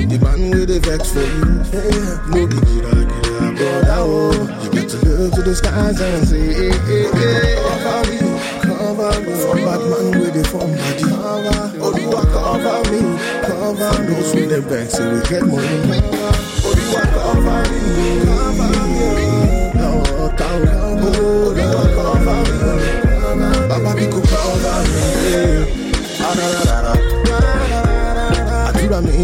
The 0.09 0.17
man 0.23 0.41
with 0.51 0.69
the 0.69 0.79
for 1.13 1.27
you. 1.37 1.51
Eh, 1.79 1.99
no 2.31 2.39
be 2.49 2.57
gira 2.67 2.93
gira, 3.09 3.47
brother, 3.57 3.99
oh. 3.99 4.31
You 4.63 4.69
get 4.75 4.89
to 4.91 4.97
look 5.05 5.33
to 5.35 5.41
the 5.47 5.53
skies 5.55 5.99
and 6.01 6.27
say, 6.29 6.45
hey, 6.59 6.69
eh, 6.69 6.95
eh, 6.95 7.11
hey, 7.19 8.17
hey. 8.17 8.26
Bad 9.67 9.81
man 9.91 10.05
with 10.21 10.33
the 10.33 10.43
form 10.47 10.71
body. 10.79 11.03
Oluwa 11.85 12.21
cover 12.31 12.79
me, 12.91 13.01
cover 13.43 13.91
me. 14.03 14.13
Those 14.15 14.31
with 14.35 14.49
the 14.49 14.59
vex, 14.61 14.93
say 14.95 15.07
we 15.11 15.19
get 15.27 15.43
money. 15.45 15.99
Oluwa 16.67 17.03
cover 17.15 17.61
me, 17.71 17.81
cover 18.23 18.71
me. 18.95 19.07
No, 19.79 19.89
cover, 20.39 20.75
Oluwa 21.03 21.83
cover 21.95 22.39
me. 22.47 22.55
Baba 23.69 23.91
mi 23.97 24.05
kò 24.13 24.19
cover 24.31 24.79
me. 24.93 25.05
La. 26.19 26.93
Àdúrà 28.67 28.99
mi 29.05 29.15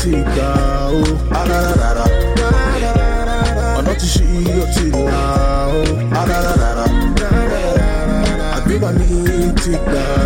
ti 0.00 0.12
gbà 0.30 0.50
ó. 0.94 1.00
La. 1.50 2.04
Ọ̀nà 3.78 3.92
ti 4.00 4.06
ṣí 4.14 4.26
ó 4.62 4.64
ti 4.74 4.84
là 4.94 5.22
ó. 5.74 5.80
Ah, 6.18 6.57
gbà 9.86 10.17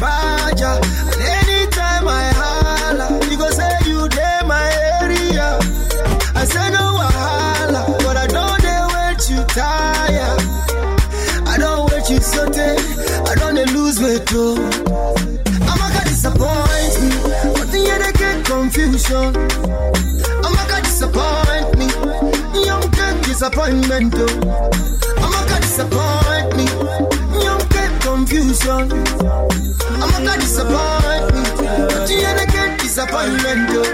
day 0.00 0.64
And 1.10 1.20
anytime 1.38 2.08
I 2.08 2.32
holla, 2.34 3.06
you 3.30 3.36
go 3.38 3.50
say 3.50 3.70
you 3.86 4.08
day 4.08 4.40
my 4.46 4.66
area. 5.02 5.58
I 6.34 6.44
say 6.44 6.70
no 6.70 6.96
wahala, 6.98 7.86
but 8.04 8.16
I 8.16 8.26
don't 8.26 8.60
dare 8.62 8.88
wait 8.94 9.30
you 9.30 9.42
tire. 9.54 10.36
I 11.46 11.56
don't 11.58 11.90
wait 11.90 12.08
you 12.10 12.20
sote. 12.20 12.56
I 12.56 13.34
don't 13.36 13.54
dey 13.54 13.66
lose 13.66 14.00
weight 14.00 14.22
oh. 14.32 14.56
too. 14.56 14.62
I'm 15.68 15.78
gonna 15.78 16.04
disappoint 16.04 16.94
me. 17.02 17.10
But 17.54 17.66
then 17.72 17.84
you 17.86 17.98
they 18.02 18.12
get 18.18 18.44
confusion. 18.44 19.36
I'm 20.44 20.54
gonna 20.54 20.82
disappoint. 20.82 21.74
Young 22.66 22.90
get 22.90 23.22
disappointment 23.24 24.14
oh. 24.16 24.26
too. 24.26 24.50
I'm 25.22 25.30
gonna 25.32 25.60
disappoint 25.60 26.56
me. 26.56 26.64
Young 27.44 27.62
get 27.68 27.92
confusion. 28.02 29.23
I'm 30.24 30.30
gonna 30.30 30.40
disappoint 30.40 31.34
me. 31.34 31.42
But 31.86 32.10
you 32.10 32.20
they 32.22 32.46
get 32.46 32.80
disappointment 32.80 33.68
too. 33.70 33.84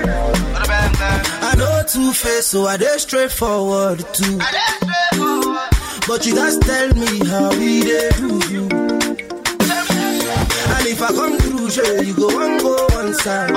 I 1.42 1.54
know 1.58 1.82
two 1.88 2.12
face, 2.12 2.46
so 2.46 2.66
I 2.66 2.76
dey 2.76 2.98
straightforward 2.98 3.98
too. 4.14 4.38
But 6.06 6.26
you 6.26 6.34
guys 6.36 6.56
tell 6.58 6.88
me 6.94 7.18
how 7.26 7.50
we 7.50 7.82
dey 7.82 8.10
do 8.16 8.40
you. 8.54 8.68
And 10.74 10.86
if 10.86 11.02
I 11.02 11.08
come 11.08 11.36
through, 11.38 11.70
sure, 11.70 12.02
you 12.02 12.14
go 12.14 12.26
one 12.28 12.58
go 12.58 12.86
one 12.92 13.12
side. 13.14 13.50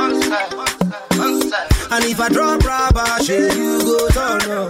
And 1.93 2.05
if 2.05 2.19
I 2.19 2.27
drop 2.29 2.63
rubber, 2.65 3.23
sure, 3.23 3.53
you 3.53 3.79
go 3.83 4.07
turn 4.09 4.41
up. 4.51 4.69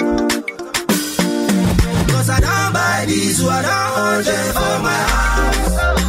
Cause 2.10 2.30
I 2.30 2.39
don't 2.42 2.74
buy 2.74 3.06
these, 3.08 3.38
so 3.39 3.48
I 3.50 3.62
don't 3.62 3.98
order 4.18 4.54
for 4.54 4.80
my 4.84 5.04
house. 5.13 6.03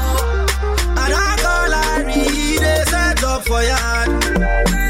For 3.47 3.63
yard. 3.63 4.25
I 4.43 4.84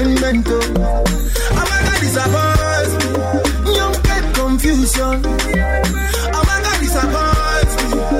disappointment, 0.00 0.46
oh. 0.48 0.60
Oh 1.52 1.64
my 1.68 1.80
God. 1.84 2.88
Young 3.76 3.92
get 4.02 4.34
confusion. 4.34 5.22
Oh 6.32 6.42
my 6.46 6.60
God. 6.62 6.80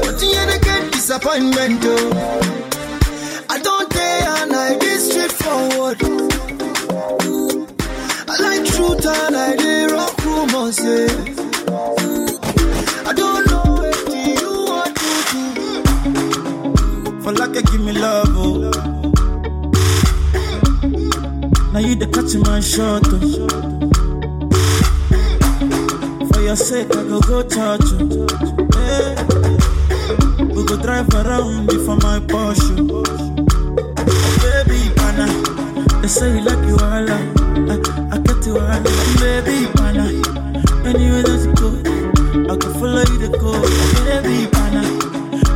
But 0.04 0.22
I 0.48 0.58
get 0.62 0.92
disappointment, 0.92 1.80
oh. 1.84 3.46
I 3.48 3.58
don't 3.60 3.90
dare 3.90 4.28
and 4.42 4.52
I 4.52 4.78
get 4.78 5.00
straightforward. 5.00 6.29
The 22.32 22.38
catch 22.38 22.48
my 22.48 22.60
shot. 22.60 23.04
For 26.32 26.40
your 26.40 26.56
sake, 26.56 26.94
I 26.96 27.02
go 27.04 27.20
go 27.20 27.42
church, 27.42 27.90
you. 27.92 28.26
Hey. 28.74 29.14
We 30.54 30.64
go 30.64 30.76
drive 30.76 31.08
around 31.14 31.66
before 31.68 31.96
my 31.96 32.20
Porsche. 32.20 32.76
Baby, 34.42 34.94
pana, 34.96 35.26
they 36.02 36.08
say 36.08 36.36
you 36.36 36.42
like 36.42 36.66
you 36.66 36.76
all, 36.76 37.10
I, 37.10 37.20
I 38.12 38.18
get 38.18 38.46
you 38.46 38.58
all, 38.58 38.82
baby, 39.20 39.66
pana. 39.74 40.06
Anywhere 40.84 41.22
that 41.22 41.40
you 41.44 41.52
go, 41.54 41.68
I 42.52 42.56
can 42.56 42.72
follow 42.74 43.00
you 43.00 43.18
to 43.20 43.28
go, 43.38 43.52
baby, 44.04 44.46
pana. 44.50 44.82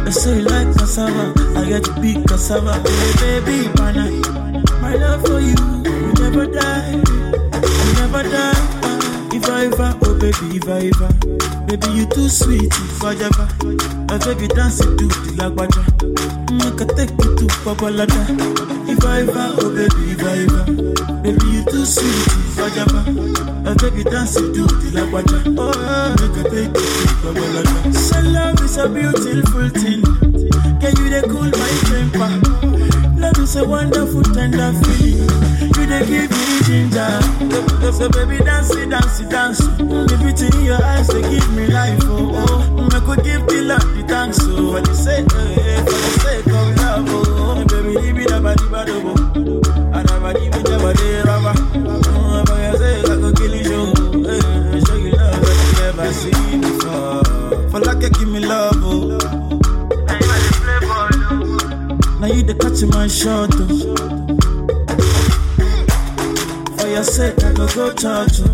They 0.05 0.11
say 0.11 0.37
you 0.39 0.43
like 0.43 0.77
cassava, 0.77 1.33
I 1.57 1.69
get 1.69 1.85
to 1.85 1.93
big 2.01 2.27
cassava, 2.27 2.83
baby, 3.21 3.69
pana. 3.75 4.11
My 4.81 4.95
love 4.97 5.23
for 5.27 5.41
you, 5.41 5.57
never 6.35 6.53
die, 6.53 6.93
will 7.53 7.95
never 7.95 8.23
die. 8.29 9.31
If 9.37 9.49
I 9.49 9.67
ever, 9.67 9.99
oh 10.03 10.19
baby, 10.19 10.57
if 10.57 10.69
I 10.69 10.91
ever, 10.91 11.13
baby 11.67 11.89
you 11.95 12.07
too 12.07 12.29
sweet, 12.29 12.73
I 13.05 13.15
ever, 13.15 13.49
I 14.11 14.19
baby 14.19 14.49
dance 14.49 14.79
to 14.79 14.87
the 14.97 15.07
lagwaja, 15.39 15.83
make 16.51 16.81
I 16.81 16.87
take 16.95 17.11
you 17.11 17.37
to 17.37 17.47
Babalada. 17.63 18.23
If 18.89 19.05
I 19.05 19.21
ever, 19.21 19.55
oh 19.59 19.71
baby, 19.75 20.13
if 20.13 20.23
I 20.23 20.43
ever, 20.43 21.23
baby 21.23 21.47
you 21.47 21.65
too 21.67 21.85
sweet, 21.85 22.29
I 22.59 22.83
ever, 22.83 23.71
I 23.71 23.75
baby 23.75 24.03
dance 24.05 24.35
to 24.35 24.43
the 24.51 24.91
lagwaja, 24.91 25.39
oh 25.59 25.71
make 26.19 26.39
I 26.39 26.51
take 26.51 26.75
you 26.75 26.89
to 26.99 27.15
Babalada. 27.23 27.95
So 27.95 28.21
love 28.31 28.61
is 28.61 28.77
a 28.77 28.89
beautiful 28.89 29.69
thing, 29.69 30.03
can 30.81 30.97
you 30.97 31.11
cool 31.23 31.51
my 31.51 31.71
temper? 31.87 32.64
Is 33.45 33.57
a 33.57 33.69
wonderful, 33.69 34.23
tender 34.23 34.73
feeling. 34.73 35.29
You 35.61 35.85
they 35.85 36.07
give 36.07 36.31
me 36.31 36.61
ginger. 36.65 37.21
So, 37.93 38.09
baby, 38.09 38.43
dance 38.43 38.75
it, 38.75 38.89
dance 38.89 39.21
it, 39.21 39.29
dance. 39.29 39.59
The 39.59 40.17
beauty 40.19 40.47
in 40.59 40.65
your 40.65 40.83
eyes, 40.83 41.09
they 41.09 41.21
give 41.21 41.53
me 41.53 41.67
life. 41.67 42.01
Oh, 42.05 42.33
oh. 42.33 42.89
I 42.91 43.01
could 43.01 43.23
give 43.23 43.47
the 43.47 43.61
love 43.61 43.85
the 43.95 44.03
thanks. 44.09 44.39
Oh, 44.41 44.73
for 44.73 44.81
the 44.81 44.95
sake, 44.95 45.27
eh, 45.35 45.85
for 45.85 45.93
the 45.93 46.11
sake 46.25 46.54
For 63.25 63.31
your 66.89 67.03
sake, 67.05 67.43
I 67.43 67.53
go 67.55 67.67
go 67.69 67.95
church. 67.95 68.54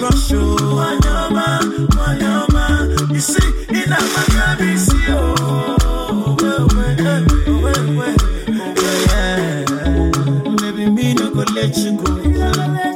Crush 0.00 0.32
oh 0.32 0.56
Wanyama, 0.78 1.48
wanyama 1.98 2.64
You 3.12 3.20
see, 3.20 3.48
in 3.68 3.92
a 3.92 4.00
oh 5.10 6.36
you 10.72 10.80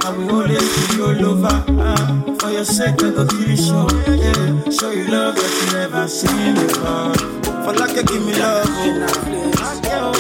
I 0.07 0.09
will 0.17 0.31
always 0.31 0.71
be 0.89 0.97
you 0.97 1.05
show 4.73 4.91
you 4.91 5.05
love 5.09 5.35
that 5.37 5.53
you 5.61 5.67
never 5.79 6.09
seen 6.09 6.55
before 6.55 7.13
you 8.11 8.21
oh. 9.93 10.13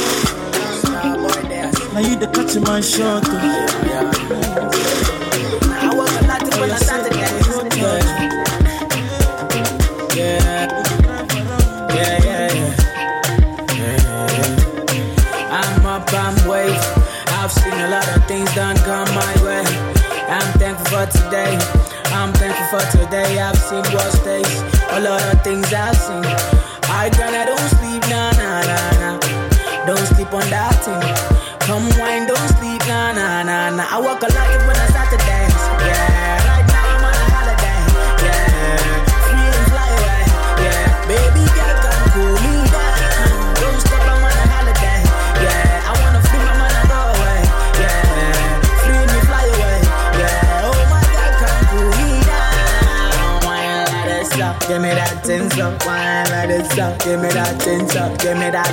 Now 1.94 2.01
you 2.01 2.16
the 2.16 2.27
catch 2.27 2.57
my 2.61 2.81
shot 2.81 3.23
oh. 3.27 4.13
I've 23.24 23.56
seen 23.56 23.84
worse 23.94 24.18
days. 24.22 24.60
A 24.90 25.00
lot 25.00 25.22
of 25.32 25.42
things 25.42 25.72
I've 25.72 25.96
seen. 25.96 26.24
I 26.90 27.08
gonna 27.16 27.43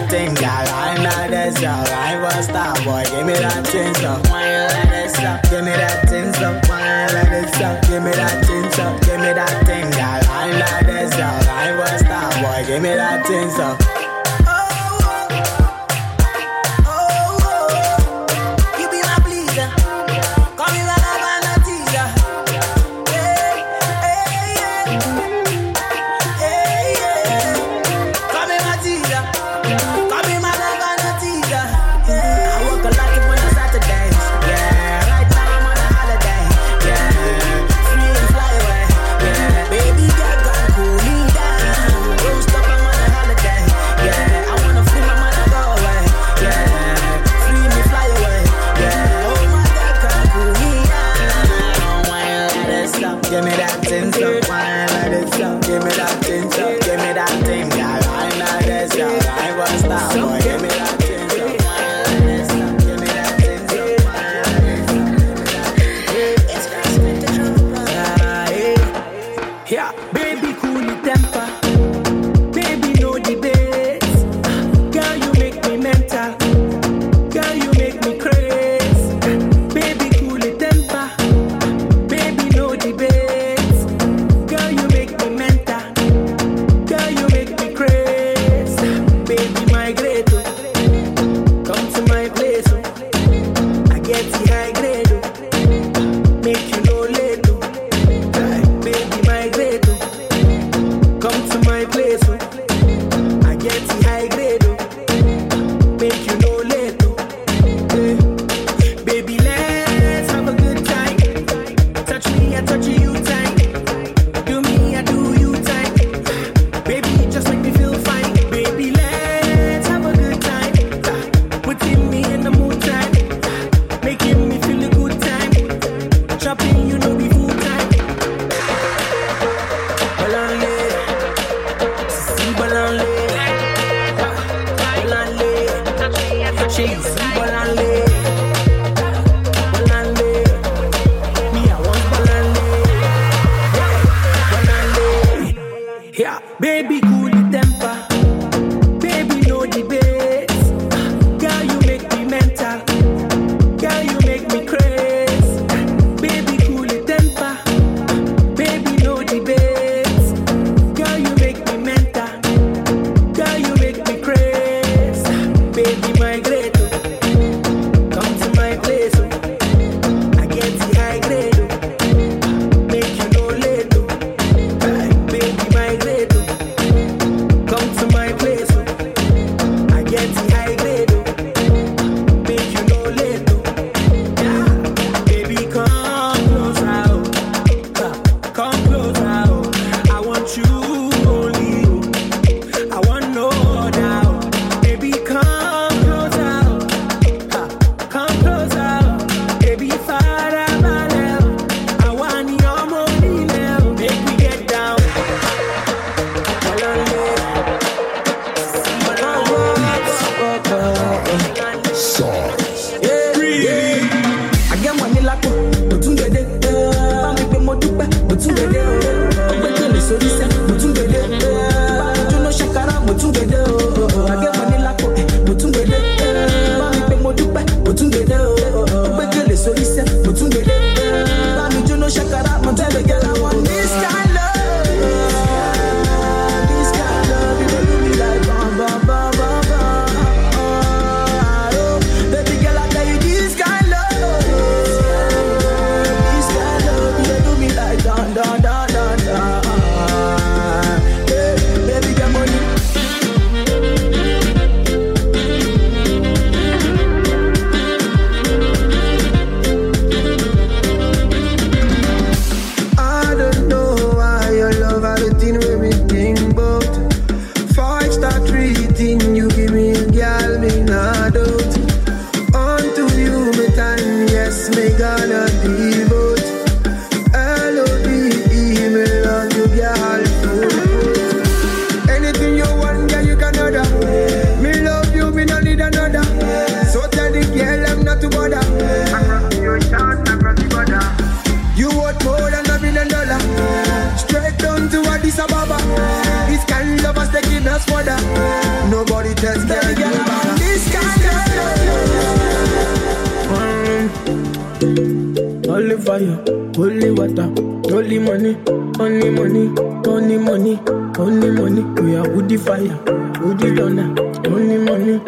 that 0.01 0.09
thing, 0.09 0.33
girl. 0.35 0.65
Wine 0.71 1.03
like 1.03 1.29
this 1.29 1.63
up, 1.63 1.87
I 1.87 2.21
was 2.21 2.45
star 2.45 2.75
boy, 2.83 3.03
give 3.09 3.25
me 3.25 3.33
that 3.33 3.67
thing, 3.67 3.93
so 3.95 4.40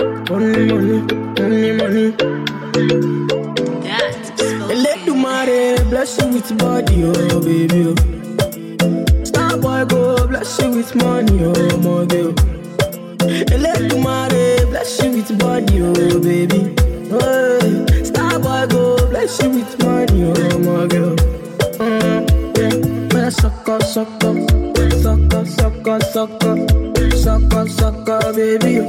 only 0.01 0.65
money, 0.71 0.99
only 1.39 1.71
money. 1.77 2.13
Elédùmarè 4.73 5.84
bless 5.89 6.17
you 6.17 6.27
with 6.34 6.58
body, 6.58 7.03
oh 7.06 7.39
baby. 7.41 7.82
Oh. 7.88 7.95
Star 9.25 9.58
boy 9.58 9.86
go 9.86 10.27
bless 10.27 10.60
you 10.62 10.69
with 10.71 10.95
money, 10.95 11.43
oh 11.43 11.77
my 11.86 12.06
girl. 12.06 12.34
Elédùmarè 13.56 14.65
bless 14.69 14.99
you 15.03 15.12
with 15.12 15.32
body, 15.39 15.82
oh 15.82 16.19
baby. 16.19 16.75
Oh, 17.12 18.03
star 18.03 18.39
boy 18.39 18.65
go 18.73 18.97
bless 19.10 19.41
you 19.43 19.49
with 19.49 19.73
money, 19.84 20.23
oh 20.23 20.60
my 20.67 20.88
girl. 20.88 21.15
Mm, 21.79 22.21
yeah. 22.58 23.29
Sucker, 23.29 23.79
sucker, 23.82 24.36
sucker, 25.01 25.45
sucker, 25.45 25.99
sucker. 26.13 26.92
Sucka, 27.23 27.65
sucka, 27.65 28.19
baby. 28.36 28.86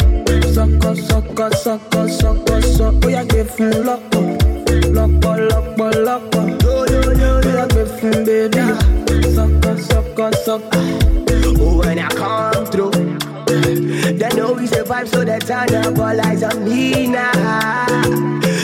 Sucka, 0.53 0.97
Sucker, 0.97 0.97
sucker, 0.97 1.51
sucker, 1.57 2.09
sucker, 2.09 2.63
sucker. 2.63 2.99
Oh, 3.05 3.07
we 3.07 3.15
are 3.15 3.25
giving 3.25 3.85
luck, 3.85 4.01
oh. 4.15 4.39
luck, 4.91 5.11
oh, 5.25 5.91
luck, 6.03 6.35
luck. 6.35 6.35
We 7.45 7.51
are 7.57 7.69
giving 7.69 8.25
baby. 8.25 8.59
Sucka, 9.37 9.79
sucka, 9.79 10.33
sucka. 10.45 10.81
Oh, 11.61 11.79
when 11.79 12.01
I 12.01 12.09
come 12.09 12.67
through, 12.67 12.91
they 14.19 14.29
know 14.35 14.53
we 14.53 14.67
survive, 14.67 15.09
so 15.09 15.25
they 15.25 15.39
turn 15.39 15.73
up 15.73 15.95
ball 15.95 16.21
eyes 16.21 16.43
on 16.43 16.65
me 16.65 17.07
now. 17.07 17.95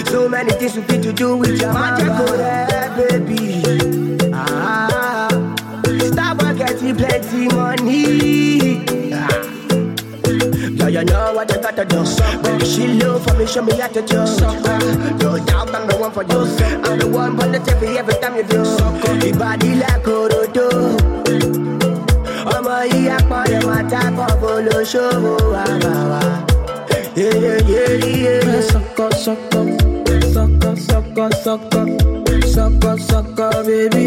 So 0.06 0.28
many 0.28 0.50
things 0.50 0.74
we 0.74 0.82
fit 0.82 1.02
to 1.04 1.12
do 1.12 1.36
with 1.36 1.60
your 1.60 1.72
magical 1.72 2.36
hair, 2.38 2.92
baby. 2.96 3.62
Ah, 4.34 5.28
stop 6.12 6.38
getting 6.56 6.96
plenty 6.96 7.46
money. 7.54 8.59
You 10.90 11.04
know 11.04 11.32
what 11.34 11.48
you 11.50 11.60
gotta 11.62 11.84
do. 11.84 12.02
Baby, 12.42 12.64
she 12.64 12.86
low 12.98 13.18
for 13.20 13.34
me, 13.34 13.46
show 13.46 13.62
me 13.62 13.72
how 13.78 13.86
to 13.88 14.02
do. 14.02 14.16
No 15.22 15.38
doubt 15.44 15.72
I'm 15.74 15.86
the 15.86 15.96
one 15.98 16.10
for 16.10 16.24
you. 16.24 16.40
I'm 16.84 16.98
the 16.98 17.06
one 17.08 17.36
for 17.38 17.46
the 17.46 17.58
TV 17.58 17.96
every 17.96 18.14
time 18.14 18.34
you 18.36 18.42
do. 18.42 18.58
Your 19.26 19.36
body 19.38 19.76
like 19.76 20.02
Orodo. 20.04 20.68
ọmọ 22.54 22.76
yìí 22.90 23.08
apọ̀lẹ̀ 23.16 23.60
máa 23.68 23.82
tákọ̀ 23.92 24.30
bolóṣòwò 24.40 25.34
àbàwà. 25.64 26.22
Sucker, 28.70 29.10
sucker, 29.24 29.66
sucker, 30.34 30.80
sucker, 30.94 31.30
sucker, 31.44 31.86
sucker, 32.54 32.96
sucker, 33.08 33.52
baby. 33.66 34.04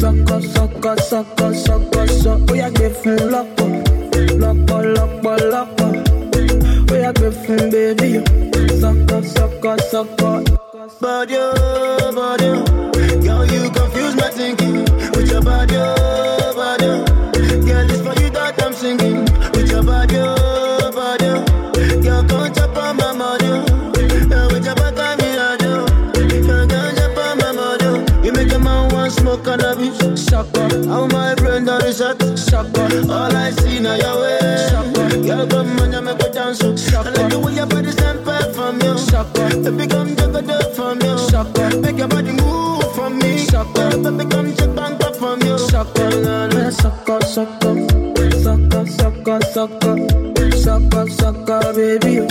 Sucker, 0.00 0.40
sucker, 0.54 0.96
sucker, 1.10 1.52
sucker, 1.66 2.06
sucker. 2.22 2.52
Ó 2.52 2.54
yá 2.60 2.68
gbé 2.76 2.86
fún 3.00 3.18
lọ́pọ̀, 3.32 3.68
lọ́pọ̀, 4.42 4.80
lọ́pọ̀, 4.96 5.34
lọ́pọ̀. 5.52 6.05
Yá 6.92 7.12
gbé 7.12 7.30
fún 7.30 7.70
baby. 7.70 8.20
Sucker, 8.80 9.22
sucker, 9.24 9.76
sucker. 9.90 10.42
Body, 11.00 11.36
oh, 11.38 12.12
body, 12.14 12.46
oh. 12.46 12.64
girl, 13.22 13.44
you 13.46 13.70
confuse 13.70 14.14
my 14.16 14.28
thinking 14.30 14.84
with 15.14 15.30
your 15.30 15.40
body, 15.42 15.76
oh, 15.76 16.52
body. 16.56 16.86
Girl, 17.66 17.90
it's 17.90 18.00
for 18.00 18.14
you 18.22 18.30
that 18.30 18.60
I'm 18.62 18.72
singing 18.72 19.24
with 19.54 19.70
your 19.70 19.82
body, 19.84 20.16
oh, 20.18 20.90
body. 20.92 22.02
Girl, 22.02 22.24
come 22.24 22.52
chop 22.54 22.76
on 22.76 22.96
my 22.96 23.16
body. 23.16 23.46
Yeah, 24.30 24.46
with 24.52 24.64
your 24.64 24.74
back 24.74 24.98
on 24.98 25.18
me, 25.18 25.28
I 25.38 25.56
do. 25.58 25.86
Girl, 26.46 26.66
come 26.66 26.94
chop 26.96 27.18
on 27.18 27.38
my 27.38 27.52
body. 27.54 28.26
You 28.26 28.32
make 28.32 28.52
a 28.52 28.58
man 28.58 28.92
want 28.92 29.12
smoke 29.12 29.44
cannabis, 29.44 29.98
Sucker, 30.24 30.68
how 30.88 31.06
my 31.06 31.34
brain 31.36 31.64
done 31.66 31.82
reset. 31.84 32.20
sucker, 32.20 32.25
All 32.56 33.36
I 33.36 33.50
see 33.50 33.80
now 33.80 33.94
your 33.94 34.20
way. 34.22 35.26
Girl, 35.26 35.46
come 35.46 35.78
on, 35.80 35.92
you 35.92 36.00
make 36.00 36.16
me 36.18 36.28
dance. 36.32 36.62
I 36.62 37.02
like 37.10 37.30
the 37.30 37.38
way 37.38 37.52
your 37.54 37.66
body 37.66 37.90
stand 37.90 38.24
back 38.24 38.54
from 38.54 38.80
you. 38.80 38.96
sucker, 38.96 39.48
Baby, 39.62 39.86
come 39.86 40.16
take 40.16 40.34
a 40.34 40.40
dip 40.42 40.74
from 40.74 41.00
you. 41.02 41.18
sucker, 41.18 41.76
Make 41.80 41.98
your 41.98 42.08
body 42.08 42.32
move 42.32 42.94
for 42.94 43.10
me. 43.10 43.38
Sucker. 43.38 43.90
Baby, 44.00 44.24
come 44.30 44.54
take 44.54 44.74
back 44.74 45.02
up 45.04 45.16
from 45.16 45.42
you. 45.42 45.58
sucker. 45.58 46.08
Yeah, 46.08 46.70
sucker, 46.70 47.20
sucker, 47.26 47.74
sucker, 48.40 48.86
sucker, 48.86 49.40
sucker, 49.52 49.96
sucker, 50.56 51.06
sucker, 51.10 51.72
baby. 51.76 52.24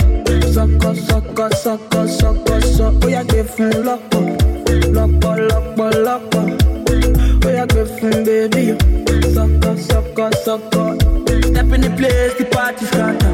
Sucker, 0.52 0.94
sucker, 1.06 1.50
sucker, 1.54 2.08
sucker, 2.08 2.60
sucker. 2.60 3.06
Ó 3.06 3.08
yá 3.08 3.22
gbé 3.24 3.44
fún 3.44 3.70
lọ́pọ̀, 3.86 4.22
lọ́pọ̀, 4.96 5.34
lọ́pọ̀, 5.50 5.88
lọ́pọ̀. 6.06 6.42
Ó 6.42 6.48
yá 6.50 6.65
gbé 7.66 7.84
fún 7.96 8.24
baby. 8.24 8.64
Sucker, 9.34 9.76
sucker, 9.88 10.30
sucker. 10.44 10.90
Step 11.50 11.72
in 11.74 11.80
the 11.80 11.90
place, 11.96 12.34
the 12.38 12.44
party 12.50 12.84
scatter. 12.86 13.32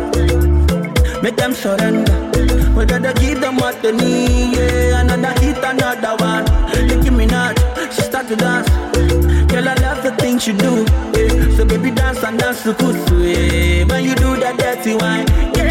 Make 1.23 1.37
them 1.37 1.53
surrender. 1.53 2.13
Whether 2.75 2.99
they 2.99 3.13
give 3.15 3.41
them 3.41 3.57
what 3.57 3.81
they 3.83 3.93
need, 3.93 4.57
yeah. 4.57 5.01
Another 5.01 5.35
hit, 5.41 5.59
another 5.63 6.17
one. 6.19 6.45
Nicki 6.89 7.11
Minaj, 7.11 7.57
she 7.95 8.03
start 8.03 8.29
to 8.29 8.37
dance. 8.37 8.69
Girl, 9.53 9.69
I 9.69 9.75
love 9.75 10.03
the 10.03 10.13
things 10.19 10.47
you 10.47 10.55
do. 10.55 10.85
Yeah. 11.17 11.57
So 11.57 11.65
baby, 11.65 11.91
dance 11.91 12.23
and 12.25 12.39
dance 12.39 12.63
to 12.65 12.73
kusu. 12.73 13.17
Yeah. 13.23 13.85
When 13.85 14.05
you 14.05 14.15
do 14.15 14.37
that 14.41 14.57
dirty 14.59 14.95
wine, 14.95 15.27
yeah. 15.57 15.62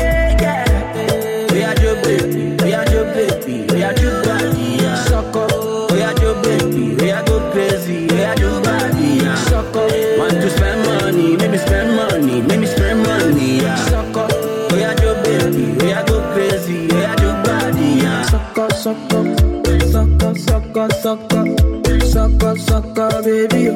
Money, 12.31 12.47
make 12.47 12.59
me 12.59 12.65
spend 12.65 13.03
money, 13.03 13.57
yeah. 13.61 13.75
sucker, 13.75 14.27
We 14.75 14.83
are 14.83 14.95
your 15.01 15.15
baby, 15.23 15.71
we 15.83 15.93
are 15.93 16.03
go 16.05 16.21
crazy, 16.33 16.87
we 16.87 17.03
are 17.03 17.21
your 17.21 17.43
body, 17.43 18.01
yeah. 18.03 18.21
sucker, 18.23 18.69
sucker, 18.73 19.23
sucker, 19.91 20.35
sucker, 20.35 20.89
sucker, 20.91 22.05
sucker, 22.05 22.55
sucker, 22.57 23.21
baby. 23.23 23.75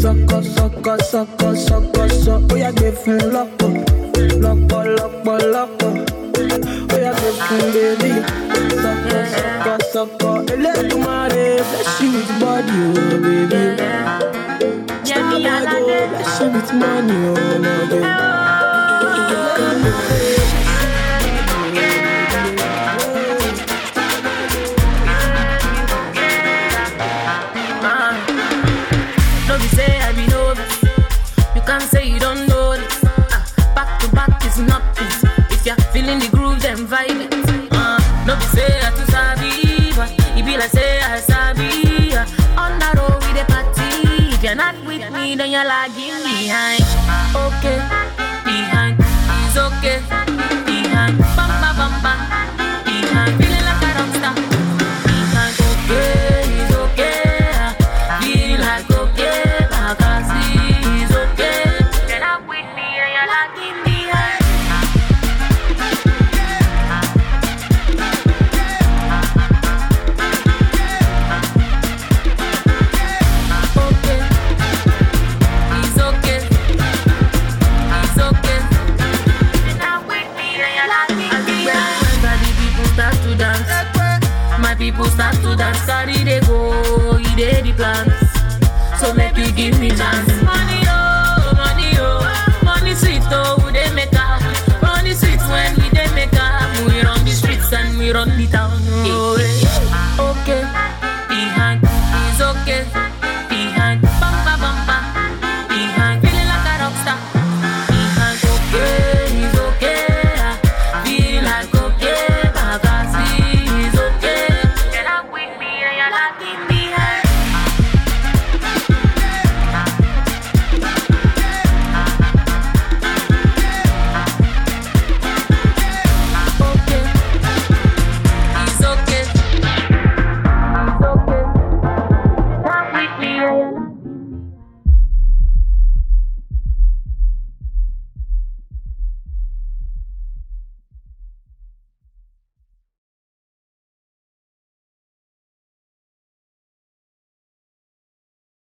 Sucker, 0.00 0.42
sucker, 0.42 0.98
sucker, 1.02 1.56
sucker, 1.56 2.08
sucker. 2.08 2.54
Ó 2.54 2.56
yá 2.56 2.70
gbé 2.72 2.90
fún 3.02 3.18
lọ́pọ̀, 3.34 3.70
lọ́pọ̀, 4.42 4.82
lọ́pọ̀, 4.96 5.36
lọ́pọ̀. 5.54 5.92
Ó 6.94 6.96
yá 7.04 7.12
gbé 7.18 7.30
fún 7.44 7.64
baby. 7.74 8.12
Sucker, 8.82 9.24
sucker, 9.36 9.78
sucker. 9.92 10.36
Elédùmarè 10.54 11.46
bless 11.68 12.00
you 12.00 12.10
with 12.12 12.32
body, 12.40 12.78
oh 12.96 13.18
baby. 13.22 14.39
With 16.60 16.74
money, 16.74 17.14
be 29.48 29.68
say 29.68 30.00
I 30.00 30.12
be 30.12 30.26
novice. 30.26 30.82
You 31.54 31.62
this. 31.62 32.94
Ah, 33.32 33.44
then 44.44 44.60
it. 45.98 46.09
Behind. 46.50 46.82
Okay, 47.32 48.09
people 85.00 85.12
start 85.12 85.34
to 85.36 85.56
dance, 85.56 85.86
carry 85.86 86.24
they 86.24 86.40
go, 86.40 87.16
it 87.16 87.64
the 87.64 87.72
plans. 87.72 89.00
So 89.00 89.14
make 89.14 89.36
you 89.36 89.50
give 89.52 89.80
me 89.80 89.88
chance. 89.90 90.39